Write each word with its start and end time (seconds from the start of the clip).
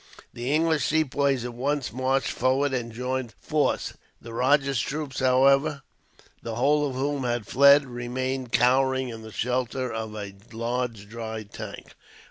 The 0.33 0.51
English 0.51 0.87
Sepoys 0.87 1.45
at 1.45 1.53
once 1.53 1.93
marched 1.93 2.31
forward, 2.31 2.73
and 2.73 2.91
joined 2.91 3.35
Forde's 3.39 3.89
force. 3.91 3.97
The 4.19 4.33
rajah's 4.33 4.79
troops, 4.81 5.19
however, 5.19 5.83
the 6.41 6.55
whole 6.55 6.89
of 6.89 6.95
whom 6.95 7.23
had 7.23 7.45
fled, 7.45 7.85
remained 7.85 8.51
cowering 8.51 9.09
in 9.09 9.21
the 9.21 9.31
shelter 9.31 9.93
of 9.93 10.15
a 10.15 10.33
large 10.51 11.07
dry 11.07 11.43
tank. 11.43 11.93